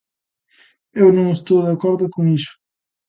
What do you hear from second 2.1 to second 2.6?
con iso.